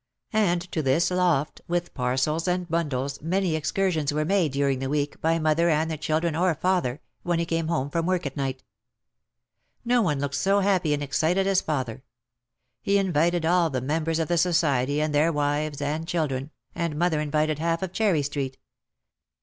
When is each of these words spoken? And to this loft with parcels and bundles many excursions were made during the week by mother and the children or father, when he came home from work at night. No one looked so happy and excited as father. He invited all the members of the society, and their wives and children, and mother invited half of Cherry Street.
And 0.33 0.61
to 0.71 0.81
this 0.81 1.11
loft 1.11 1.61
with 1.67 1.93
parcels 1.93 2.47
and 2.47 2.67
bundles 2.67 3.21
many 3.21 3.55
excursions 3.55 4.11
were 4.11 4.25
made 4.25 4.51
during 4.53 4.79
the 4.79 4.89
week 4.89 5.21
by 5.21 5.37
mother 5.37 5.69
and 5.69 5.91
the 5.91 5.95
children 5.97 6.35
or 6.35 6.55
father, 6.55 7.01
when 7.21 7.37
he 7.37 7.45
came 7.45 7.67
home 7.67 7.91
from 7.91 8.07
work 8.07 8.25
at 8.25 8.35
night. 8.35 8.63
No 9.85 10.01
one 10.01 10.19
looked 10.19 10.33
so 10.33 10.61
happy 10.61 10.95
and 10.95 11.03
excited 11.03 11.45
as 11.45 11.61
father. 11.61 12.01
He 12.81 12.97
invited 12.97 13.45
all 13.45 13.69
the 13.69 13.79
members 13.79 14.17
of 14.17 14.27
the 14.27 14.39
society, 14.39 14.99
and 14.99 15.13
their 15.13 15.31
wives 15.31 15.83
and 15.83 16.07
children, 16.07 16.49
and 16.73 16.97
mother 16.97 17.19
invited 17.21 17.59
half 17.59 17.83
of 17.83 17.93
Cherry 17.93 18.23
Street. 18.23 18.57